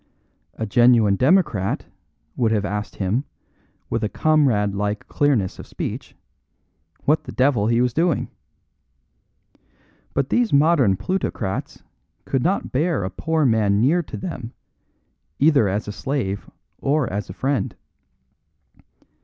A 0.55 0.65
genuine 0.65 1.15
democrat 1.15 1.85
would 2.35 2.51
have 2.51 2.65
asked 2.65 2.95
him, 2.95 3.23
with 3.87 4.11
comrade 4.13 4.73
like 4.73 5.07
clearness 5.07 5.59
of 5.59 5.67
speech, 5.67 6.15
what 7.03 7.25
the 7.25 7.31
devil 7.31 7.67
he 7.67 7.81
was 7.81 7.93
doing. 7.93 8.27
But 10.15 10.29
these 10.29 10.51
modern 10.51 10.97
plutocrats 10.97 11.83
could 12.25 12.41
not 12.41 12.71
bear 12.71 13.03
a 13.03 13.11
poor 13.11 13.45
man 13.45 13.79
near 13.79 14.01
to 14.01 14.17
them, 14.17 14.53
either 15.37 15.67
as 15.69 15.87
a 15.87 15.91
slave 15.91 16.49
or 16.79 17.07
as 17.13 17.29
a 17.29 17.33
friend. 17.33 17.75